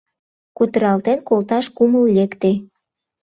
Кутыралтен 0.57 1.19
колташ 1.27 1.65
кумыл 1.75 2.05
лекте. 2.15 2.51